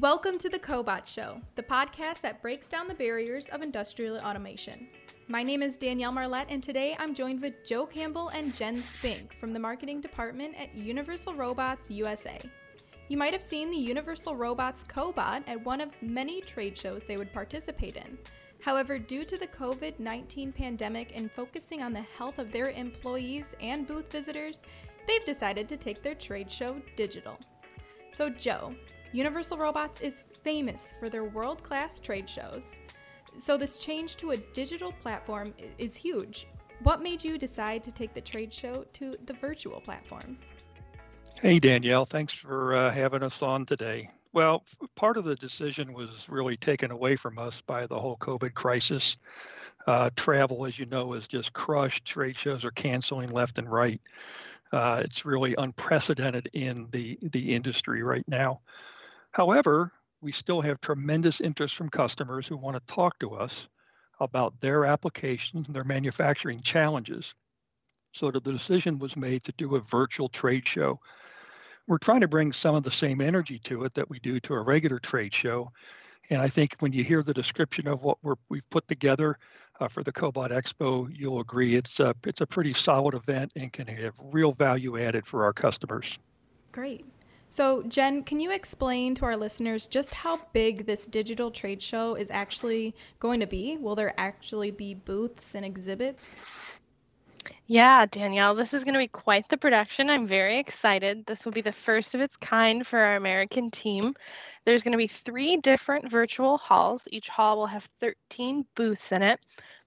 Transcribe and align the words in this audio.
Welcome 0.00 0.38
to 0.38 0.48
the 0.48 0.58
Cobot 0.58 1.06
Show, 1.06 1.42
the 1.56 1.62
podcast 1.62 2.22
that 2.22 2.40
breaks 2.40 2.70
down 2.70 2.88
the 2.88 2.94
barriers 2.94 3.50
of 3.50 3.60
industrial 3.60 4.16
automation. 4.16 4.88
My 5.28 5.42
name 5.42 5.62
is 5.62 5.76
Danielle 5.76 6.10
Marlette, 6.10 6.46
and 6.48 6.62
today 6.62 6.96
I'm 6.98 7.12
joined 7.12 7.42
with 7.42 7.66
Joe 7.66 7.84
Campbell 7.84 8.28
and 8.28 8.54
Jen 8.54 8.80
Spink 8.80 9.38
from 9.38 9.52
the 9.52 9.58
marketing 9.58 10.00
department 10.00 10.54
at 10.58 10.74
Universal 10.74 11.34
Robots 11.34 11.90
USA. 11.90 12.40
You 13.08 13.18
might 13.18 13.34
have 13.34 13.42
seen 13.42 13.70
the 13.70 13.76
Universal 13.76 14.36
Robots 14.36 14.84
Cobot 14.84 15.42
at 15.46 15.62
one 15.66 15.82
of 15.82 15.90
many 16.00 16.40
trade 16.40 16.78
shows 16.78 17.04
they 17.04 17.18
would 17.18 17.34
participate 17.34 17.96
in. 17.96 18.16
However, 18.62 18.98
due 18.98 19.26
to 19.26 19.36
the 19.36 19.48
COVID 19.48 20.00
19 20.00 20.50
pandemic 20.52 21.12
and 21.14 21.30
focusing 21.30 21.82
on 21.82 21.92
the 21.92 22.06
health 22.16 22.38
of 22.38 22.52
their 22.52 22.70
employees 22.70 23.54
and 23.60 23.86
booth 23.86 24.10
visitors, 24.10 24.60
they've 25.06 25.26
decided 25.26 25.68
to 25.68 25.76
take 25.76 26.00
their 26.00 26.14
trade 26.14 26.50
show 26.50 26.80
digital. 26.96 27.38
So, 28.12 28.30
Joe, 28.30 28.74
Universal 29.12 29.58
Robots 29.58 30.00
is 30.00 30.22
famous 30.44 30.94
for 31.00 31.08
their 31.08 31.24
world 31.24 31.64
class 31.64 31.98
trade 31.98 32.30
shows. 32.30 32.76
So, 33.38 33.56
this 33.56 33.76
change 33.76 34.16
to 34.16 34.32
a 34.32 34.36
digital 34.36 34.92
platform 35.02 35.52
is 35.78 35.96
huge. 35.96 36.46
What 36.84 37.02
made 37.02 37.24
you 37.24 37.36
decide 37.36 37.82
to 37.84 37.92
take 37.92 38.14
the 38.14 38.20
trade 38.20 38.54
show 38.54 38.84
to 38.94 39.12
the 39.26 39.32
virtual 39.32 39.80
platform? 39.80 40.38
Hey, 41.42 41.58
Danielle, 41.58 42.06
thanks 42.06 42.32
for 42.32 42.74
uh, 42.74 42.92
having 42.92 43.22
us 43.22 43.42
on 43.42 43.66
today. 43.66 44.08
Well, 44.32 44.64
part 44.94 45.16
of 45.16 45.24
the 45.24 45.34
decision 45.34 45.92
was 45.92 46.28
really 46.28 46.56
taken 46.56 46.92
away 46.92 47.16
from 47.16 47.36
us 47.36 47.60
by 47.60 47.86
the 47.86 47.98
whole 47.98 48.16
COVID 48.18 48.54
crisis. 48.54 49.16
Uh, 49.88 50.10
travel, 50.14 50.66
as 50.66 50.78
you 50.78 50.86
know, 50.86 51.14
is 51.14 51.26
just 51.26 51.52
crushed. 51.52 52.04
Trade 52.04 52.38
shows 52.38 52.64
are 52.64 52.70
canceling 52.70 53.30
left 53.30 53.58
and 53.58 53.70
right. 53.70 54.00
Uh, 54.72 55.00
it's 55.04 55.24
really 55.24 55.56
unprecedented 55.58 56.48
in 56.52 56.86
the, 56.92 57.18
the 57.22 57.54
industry 57.54 58.04
right 58.04 58.26
now. 58.28 58.60
However, 59.32 59.92
we 60.20 60.32
still 60.32 60.60
have 60.60 60.80
tremendous 60.80 61.40
interest 61.40 61.76
from 61.76 61.88
customers 61.88 62.46
who 62.46 62.56
want 62.56 62.76
to 62.76 62.92
talk 62.94 63.18
to 63.20 63.34
us 63.34 63.68
about 64.20 64.60
their 64.60 64.84
applications 64.84 65.66
and 65.66 65.74
their 65.74 65.84
manufacturing 65.84 66.60
challenges. 66.60 67.34
So 68.12 68.30
the 68.30 68.40
decision 68.40 68.98
was 68.98 69.16
made 69.16 69.44
to 69.44 69.52
do 69.52 69.76
a 69.76 69.80
virtual 69.80 70.28
trade 70.28 70.66
show. 70.66 71.00
We're 71.86 71.98
trying 71.98 72.20
to 72.20 72.28
bring 72.28 72.52
some 72.52 72.74
of 72.74 72.82
the 72.82 72.90
same 72.90 73.20
energy 73.20 73.58
to 73.60 73.84
it 73.84 73.94
that 73.94 74.10
we 74.10 74.18
do 74.18 74.40
to 74.40 74.54
a 74.54 74.60
regular 74.60 74.98
trade 74.98 75.32
show. 75.32 75.72
And 76.28 76.42
I 76.42 76.48
think 76.48 76.76
when 76.80 76.92
you 76.92 77.02
hear 77.02 77.22
the 77.22 77.34
description 77.34 77.88
of 77.88 78.02
what 78.02 78.18
we're, 78.22 78.36
we've 78.48 78.68
put 78.70 78.86
together 78.88 79.38
uh, 79.80 79.88
for 79.88 80.02
the 80.02 80.12
Cobot 80.12 80.50
Expo, 80.50 81.08
you'll 81.16 81.40
agree 81.40 81.76
it's 81.76 81.98
a, 81.98 82.14
it's 82.26 82.40
a 82.40 82.46
pretty 82.46 82.74
solid 82.74 83.14
event 83.14 83.52
and 83.56 83.72
can 83.72 83.86
have 83.86 84.14
real 84.32 84.52
value 84.52 84.98
added 84.98 85.26
for 85.26 85.44
our 85.44 85.52
customers. 85.52 86.18
Great. 86.72 87.04
So, 87.52 87.82
Jen, 87.82 88.22
can 88.22 88.38
you 88.38 88.52
explain 88.52 89.16
to 89.16 89.24
our 89.24 89.36
listeners 89.36 89.88
just 89.88 90.14
how 90.14 90.40
big 90.52 90.86
this 90.86 91.08
digital 91.08 91.50
trade 91.50 91.82
show 91.82 92.14
is 92.14 92.30
actually 92.30 92.94
going 93.18 93.40
to 93.40 93.46
be? 93.46 93.76
Will 93.76 93.96
there 93.96 94.14
actually 94.16 94.70
be 94.70 94.94
booths 94.94 95.56
and 95.56 95.64
exhibits? 95.64 96.36
Yeah, 97.66 98.06
Danielle, 98.06 98.54
this 98.54 98.72
is 98.72 98.84
going 98.84 98.94
to 98.94 99.00
be 99.00 99.08
quite 99.08 99.48
the 99.48 99.56
production. 99.56 100.10
I'm 100.10 100.26
very 100.26 100.58
excited. 100.58 101.26
This 101.26 101.44
will 101.44 101.52
be 101.52 101.60
the 101.60 101.72
first 101.72 102.14
of 102.14 102.20
its 102.20 102.36
kind 102.36 102.86
for 102.86 103.00
our 103.00 103.16
American 103.16 103.70
team. 103.70 104.14
There's 104.64 104.84
going 104.84 104.92
to 104.92 104.98
be 104.98 105.08
three 105.08 105.56
different 105.56 106.08
virtual 106.08 106.56
halls. 106.56 107.08
Each 107.10 107.28
hall 107.28 107.56
will 107.56 107.66
have 107.66 107.88
13 107.98 108.64
booths 108.76 109.10
in 109.10 109.22
it. 109.22 109.40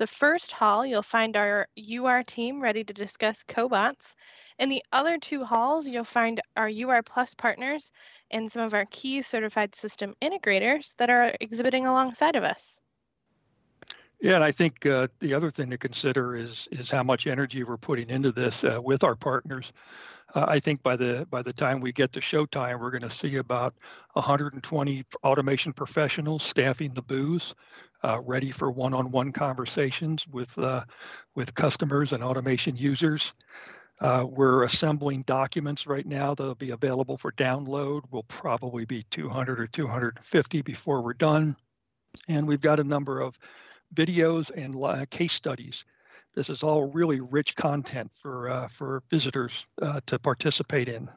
The 0.00 0.06
first 0.06 0.52
hall, 0.52 0.86
you'll 0.86 1.02
find 1.02 1.36
our 1.36 1.68
UR 1.76 2.22
team 2.22 2.62
ready 2.62 2.82
to 2.84 2.94
discuss 2.94 3.44
cobots. 3.44 4.14
In 4.58 4.70
the 4.70 4.82
other 4.92 5.18
two 5.18 5.44
halls, 5.44 5.86
you'll 5.86 6.04
find 6.04 6.40
our 6.56 6.70
UR 6.70 7.02
Plus 7.02 7.34
partners 7.34 7.92
and 8.30 8.50
some 8.50 8.62
of 8.62 8.72
our 8.72 8.86
key 8.86 9.20
certified 9.20 9.74
system 9.74 10.14
integrators 10.22 10.96
that 10.96 11.10
are 11.10 11.36
exhibiting 11.38 11.84
alongside 11.84 12.34
of 12.34 12.44
us. 12.44 12.80
Yeah, 14.22 14.36
and 14.36 14.44
I 14.44 14.52
think 14.52 14.86
uh, 14.86 15.08
the 15.18 15.34
other 15.34 15.50
thing 15.50 15.68
to 15.68 15.76
consider 15.76 16.34
is 16.34 16.66
is 16.72 16.88
how 16.88 17.02
much 17.02 17.26
energy 17.26 17.62
we're 17.64 17.76
putting 17.76 18.08
into 18.08 18.32
this 18.32 18.64
uh, 18.64 18.78
with 18.82 19.04
our 19.04 19.16
partners. 19.16 19.70
Uh, 20.34 20.44
I 20.46 20.60
think 20.60 20.82
by 20.82 20.96
the 20.96 21.26
by 21.30 21.42
the 21.42 21.52
time 21.52 21.80
we 21.80 21.92
get 21.92 22.12
to 22.12 22.20
showtime, 22.20 22.80
we're 22.80 22.90
going 22.90 23.02
to 23.02 23.10
see 23.10 23.36
about 23.36 23.74
120 24.12 25.04
automation 25.24 25.72
professionals 25.72 26.42
staffing 26.42 26.92
the 26.92 27.02
booths, 27.02 27.54
uh, 28.02 28.20
ready 28.24 28.50
for 28.50 28.70
one-on-one 28.70 29.32
conversations 29.32 30.26
with 30.28 30.56
uh, 30.58 30.84
with 31.34 31.54
customers 31.54 32.12
and 32.12 32.22
automation 32.22 32.76
users. 32.76 33.32
Uh, 34.00 34.24
we're 34.26 34.62
assembling 34.62 35.22
documents 35.22 35.86
right 35.86 36.06
now 36.06 36.34
that'll 36.34 36.54
be 36.54 36.70
available 36.70 37.18
for 37.18 37.32
download. 37.32 38.02
We'll 38.10 38.22
probably 38.22 38.86
be 38.86 39.02
200 39.10 39.60
or 39.60 39.66
250 39.66 40.62
before 40.62 41.02
we're 41.02 41.12
done, 41.12 41.54
and 42.26 42.48
we've 42.48 42.62
got 42.62 42.80
a 42.80 42.84
number 42.84 43.20
of 43.20 43.38
videos 43.94 44.50
and 44.50 45.10
case 45.10 45.34
studies. 45.34 45.84
This 46.34 46.48
is 46.48 46.62
all 46.62 46.84
really 46.84 47.20
rich 47.20 47.56
content 47.56 48.10
for 48.22 48.48
uh, 48.48 48.68
for 48.68 49.02
visitors 49.10 49.66
uh, 49.82 50.00
to 50.06 50.18
participate 50.18 50.88
in. 50.88 51.08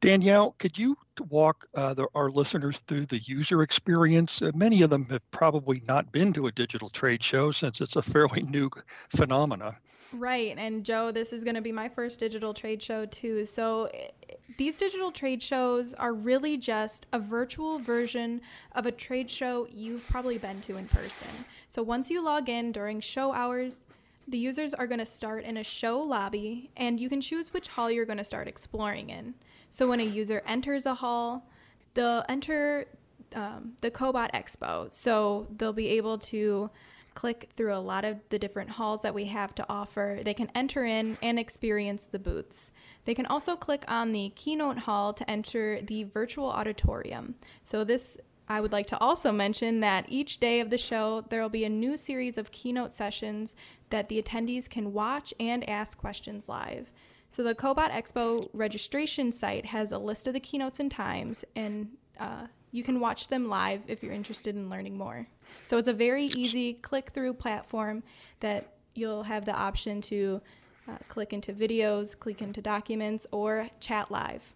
Danielle, 0.00 0.54
could 0.58 0.76
you 0.78 0.96
walk 1.30 1.66
uh, 1.74 1.94
the, 1.94 2.06
our 2.14 2.30
listeners 2.30 2.80
through 2.80 3.06
the 3.06 3.18
user 3.18 3.62
experience? 3.62 4.42
Uh, 4.42 4.52
many 4.54 4.82
of 4.82 4.90
them 4.90 5.06
have 5.06 5.28
probably 5.30 5.82
not 5.88 6.12
been 6.12 6.32
to 6.34 6.46
a 6.46 6.52
digital 6.52 6.90
trade 6.90 7.22
show 7.22 7.50
since 7.50 7.80
it's 7.80 7.96
a 7.96 8.02
fairly 8.02 8.42
new 8.42 8.68
phenomena. 9.08 9.78
Right. 10.12 10.54
And 10.56 10.84
Joe, 10.84 11.10
this 11.10 11.32
is 11.32 11.44
going 11.44 11.56
to 11.56 11.62
be 11.62 11.72
my 11.72 11.88
first 11.88 12.20
digital 12.20 12.54
trade 12.54 12.82
show 12.82 13.06
too. 13.06 13.44
So 13.44 13.86
eh, 13.86 14.08
these 14.56 14.76
digital 14.76 15.10
trade 15.10 15.42
shows 15.42 15.94
are 15.94 16.12
really 16.12 16.56
just 16.56 17.06
a 17.12 17.18
virtual 17.18 17.78
version 17.78 18.40
of 18.72 18.86
a 18.86 18.92
trade 18.92 19.30
show 19.30 19.66
you've 19.70 20.06
probably 20.08 20.38
been 20.38 20.60
to 20.62 20.76
in 20.76 20.86
person. 20.88 21.28
So 21.70 21.82
once 21.82 22.10
you 22.10 22.22
log 22.22 22.48
in 22.48 22.70
during 22.70 23.00
show 23.00 23.32
hours, 23.32 23.82
the 24.28 24.38
users 24.38 24.74
are 24.74 24.86
going 24.86 24.98
to 24.98 25.06
start 25.06 25.44
in 25.44 25.56
a 25.56 25.64
show 25.64 25.98
lobby 26.00 26.70
and 26.76 26.98
you 27.00 27.08
can 27.08 27.20
choose 27.20 27.52
which 27.52 27.68
hall 27.68 27.90
you're 27.90 28.04
going 28.04 28.18
to 28.18 28.24
start 28.24 28.48
exploring 28.48 29.10
in. 29.10 29.34
So 29.70 29.88
when 29.88 30.00
a 30.00 30.04
user 30.04 30.42
enters 30.46 30.86
a 30.86 30.94
hall, 30.94 31.48
they'll 31.94 32.24
enter 32.28 32.86
um, 33.34 33.74
the 33.80 33.90
Cobot 33.90 34.32
Expo. 34.32 34.90
So 34.90 35.46
they'll 35.56 35.72
be 35.72 35.88
able 35.88 36.18
to 36.18 36.70
click 37.14 37.50
through 37.56 37.74
a 37.74 37.78
lot 37.78 38.04
of 38.04 38.18
the 38.28 38.38
different 38.38 38.70
halls 38.70 39.00
that 39.02 39.14
we 39.14 39.24
have 39.24 39.54
to 39.54 39.64
offer. 39.68 40.20
They 40.22 40.34
can 40.34 40.50
enter 40.54 40.84
in 40.84 41.16
and 41.22 41.38
experience 41.38 42.04
the 42.04 42.18
booths. 42.18 42.70
They 43.06 43.14
can 43.14 43.26
also 43.26 43.56
click 43.56 43.84
on 43.88 44.12
the 44.12 44.32
keynote 44.36 44.78
hall 44.78 45.14
to 45.14 45.28
enter 45.30 45.80
the 45.80 46.04
virtual 46.04 46.50
auditorium. 46.50 47.34
So 47.64 47.84
this 47.84 48.18
I 48.48 48.60
would 48.60 48.72
like 48.72 48.86
to 48.88 48.98
also 48.98 49.32
mention 49.32 49.80
that 49.80 50.06
each 50.08 50.38
day 50.38 50.60
of 50.60 50.70
the 50.70 50.78
show, 50.78 51.24
there 51.28 51.42
will 51.42 51.48
be 51.48 51.64
a 51.64 51.68
new 51.68 51.96
series 51.96 52.38
of 52.38 52.52
keynote 52.52 52.92
sessions 52.92 53.54
that 53.90 54.08
the 54.08 54.22
attendees 54.22 54.70
can 54.70 54.92
watch 54.92 55.34
and 55.40 55.68
ask 55.68 55.98
questions 55.98 56.48
live. 56.48 56.90
So 57.28 57.42
the 57.42 57.54
Cobot 57.54 57.90
Expo 57.90 58.48
registration 58.52 59.32
site 59.32 59.66
has 59.66 59.90
a 59.90 59.98
list 59.98 60.26
of 60.26 60.32
the 60.32 60.40
keynotes 60.40 60.78
and 60.78 60.90
times, 60.90 61.44
and 61.56 61.88
uh, 62.20 62.46
you 62.70 62.84
can 62.84 63.00
watch 63.00 63.28
them 63.28 63.48
live 63.48 63.82
if 63.88 64.02
you're 64.02 64.12
interested 64.12 64.54
in 64.54 64.70
learning 64.70 64.96
more. 64.96 65.26
So 65.66 65.76
it's 65.78 65.88
a 65.88 65.92
very 65.92 66.26
easy 66.26 66.74
click 66.74 67.10
through 67.10 67.34
platform 67.34 68.04
that 68.40 68.74
you'll 68.94 69.24
have 69.24 69.44
the 69.44 69.54
option 69.54 70.00
to 70.02 70.40
uh, 70.88 70.98
click 71.08 71.32
into 71.32 71.52
videos, 71.52 72.16
click 72.18 72.42
into 72.42 72.62
documents, 72.62 73.26
or 73.32 73.68
chat 73.80 74.10
live. 74.10 74.54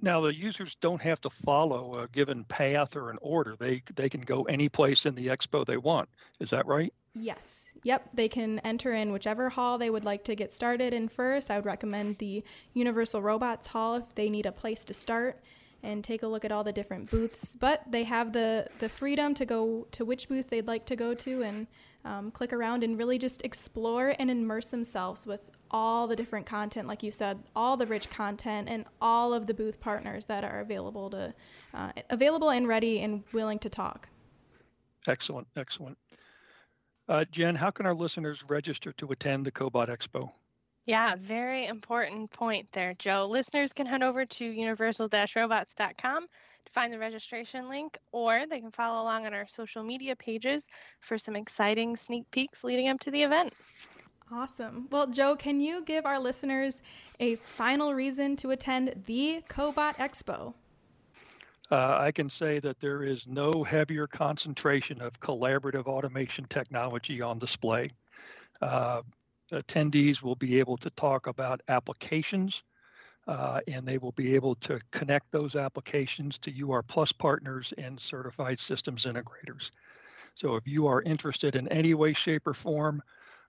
Now 0.00 0.20
the 0.20 0.34
users 0.34 0.74
don't 0.76 1.00
have 1.00 1.20
to 1.22 1.30
follow 1.30 1.98
a 1.98 2.08
given 2.08 2.44
path 2.44 2.94
or 2.96 3.10
an 3.10 3.18
order. 3.22 3.56
They 3.58 3.82
they 3.94 4.08
can 4.08 4.20
go 4.20 4.42
any 4.42 4.68
place 4.68 5.06
in 5.06 5.14
the 5.14 5.26
expo 5.26 5.64
they 5.64 5.78
want. 5.78 6.08
Is 6.40 6.50
that 6.50 6.66
right? 6.66 6.92
Yes. 7.14 7.66
Yep. 7.82 8.10
They 8.14 8.28
can 8.28 8.58
enter 8.60 8.92
in 8.92 9.12
whichever 9.12 9.50
hall 9.50 9.78
they 9.78 9.90
would 9.90 10.04
like 10.04 10.24
to 10.24 10.34
get 10.34 10.50
started 10.50 10.94
in 10.94 11.08
first. 11.08 11.50
I 11.50 11.56
would 11.56 11.66
recommend 11.66 12.18
the 12.18 12.42
Universal 12.74 13.22
Robots 13.22 13.66
Hall 13.66 13.96
if 13.96 14.14
they 14.14 14.30
need 14.30 14.46
a 14.46 14.52
place 14.52 14.84
to 14.84 14.94
start 14.94 15.40
and 15.82 16.04
take 16.04 16.22
a 16.22 16.26
look 16.26 16.44
at 16.44 16.52
all 16.52 16.64
the 16.64 16.72
different 16.72 17.10
booths. 17.10 17.56
But 17.58 17.82
they 17.90 18.04
have 18.04 18.32
the, 18.32 18.68
the 18.78 18.88
freedom 18.88 19.34
to 19.34 19.44
go 19.44 19.86
to 19.92 20.04
which 20.04 20.28
booth 20.28 20.48
they'd 20.48 20.66
like 20.66 20.86
to 20.86 20.96
go 20.96 21.12
to 21.14 21.42
and 21.42 21.66
um, 22.04 22.30
click 22.30 22.52
around 22.52 22.82
and 22.82 22.98
really 22.98 23.18
just 23.18 23.42
explore 23.42 24.14
and 24.18 24.30
immerse 24.30 24.66
themselves 24.66 25.26
with 25.26 25.40
all 25.72 26.06
the 26.06 26.16
different 26.16 26.46
content, 26.46 26.86
like 26.86 27.02
you 27.02 27.10
said, 27.10 27.42
all 27.56 27.76
the 27.76 27.86
rich 27.86 28.10
content 28.10 28.68
and 28.68 28.84
all 29.00 29.32
of 29.32 29.46
the 29.46 29.54
booth 29.54 29.80
partners 29.80 30.26
that 30.26 30.44
are 30.44 30.60
available 30.60 31.10
to 31.10 31.34
uh, 31.74 31.92
available 32.10 32.50
and 32.50 32.68
ready 32.68 33.00
and 33.00 33.24
willing 33.32 33.58
to 33.60 33.68
talk. 33.68 34.08
Excellent, 35.06 35.46
excellent. 35.56 35.98
Uh, 37.08 37.24
Jen, 37.30 37.54
how 37.54 37.70
can 37.70 37.86
our 37.86 37.94
listeners 37.94 38.44
register 38.48 38.92
to 38.92 39.10
attend 39.10 39.44
the 39.44 39.50
Cobot 39.50 39.88
Expo? 39.88 40.30
Yeah, 40.84 41.14
very 41.16 41.66
important 41.66 42.30
point 42.32 42.66
there, 42.72 42.94
Joe. 42.94 43.28
Listeners 43.30 43.72
can 43.72 43.86
head 43.86 44.02
over 44.02 44.26
to 44.26 44.44
universal-robots.com 44.44 46.26
to 46.64 46.72
find 46.72 46.92
the 46.92 46.98
registration 46.98 47.68
link, 47.68 47.98
or 48.10 48.46
they 48.46 48.60
can 48.60 48.72
follow 48.72 49.02
along 49.02 49.26
on 49.26 49.34
our 49.34 49.46
social 49.46 49.84
media 49.84 50.16
pages 50.16 50.68
for 51.00 51.18
some 51.18 51.36
exciting 51.36 51.94
sneak 51.94 52.28
peeks 52.32 52.64
leading 52.64 52.88
up 52.88 52.98
to 53.00 53.12
the 53.12 53.22
event. 53.22 53.52
Awesome. 54.32 54.88
Well, 54.90 55.08
Joe, 55.08 55.36
can 55.36 55.60
you 55.60 55.84
give 55.84 56.06
our 56.06 56.18
listeners 56.18 56.80
a 57.20 57.36
final 57.36 57.92
reason 57.92 58.34
to 58.36 58.50
attend 58.50 59.02
the 59.06 59.42
Cobot 59.48 59.94
Expo? 59.96 60.54
uh, 61.72 61.96
I 61.98 62.12
can 62.12 62.28
say 62.28 62.58
that 62.58 62.80
there 62.80 63.02
is 63.02 63.26
no 63.26 63.64
heavier 63.64 64.06
concentration 64.06 65.00
of 65.00 65.18
collaborative 65.20 65.86
automation 65.86 66.44
technology 66.44 67.22
on 67.22 67.38
display. 67.38 67.90
Uh, 68.60 69.00
attendees 69.50 70.22
will 70.22 70.36
be 70.36 70.58
able 70.58 70.76
to 70.76 70.90
talk 70.90 71.26
about 71.26 71.62
applications 71.68 72.62
uh, 73.26 73.60
and 73.68 73.86
they 73.86 73.96
will 73.96 74.12
be 74.12 74.34
able 74.34 74.54
to 74.56 74.78
connect 74.90 75.32
those 75.32 75.56
applications 75.56 76.36
to 76.38 76.50
UR 76.50 76.82
Plus 76.82 77.10
partners 77.10 77.72
and 77.78 77.98
certified 77.98 78.60
systems 78.60 79.06
integrators. 79.06 79.70
So 80.34 80.56
if 80.56 80.66
you 80.66 80.86
are 80.86 81.00
interested 81.02 81.56
in 81.56 81.68
any 81.68 81.94
way, 81.94 82.12
shape, 82.12 82.46
or 82.46 82.54
form 82.54 83.02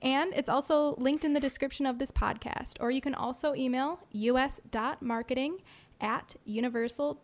And 0.00 0.32
it's 0.34 0.48
also 0.48 0.94
linked 0.96 1.24
in 1.24 1.32
the 1.32 1.40
description 1.40 1.84
of 1.84 1.98
this 1.98 2.12
podcast. 2.12 2.74
Or 2.80 2.90
you 2.90 3.00
can 3.00 3.14
also 3.14 3.54
email 3.54 3.98
us.marketing 4.12 5.58
at 6.00 6.36
universal 6.44 7.20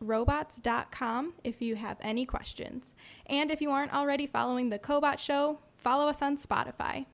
robots.com 0.00 1.34
if 1.44 1.62
you 1.62 1.76
have 1.76 1.98
any 2.00 2.26
questions. 2.26 2.94
And 3.26 3.52
if 3.52 3.60
you 3.60 3.70
aren't 3.70 3.94
already 3.94 4.26
following 4.26 4.70
the 4.70 4.80
Cobot 4.80 5.20
Show, 5.20 5.60
follow 5.76 6.08
us 6.08 6.22
on 6.22 6.36
Spotify. 6.36 7.06